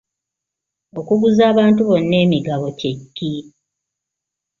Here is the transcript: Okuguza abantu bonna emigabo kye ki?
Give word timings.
Okuguza 0.99 1.41
abantu 1.51 1.81
bonna 1.89 2.15
emigabo 2.25 2.67
kye 2.79 2.91
ki? 3.15 3.33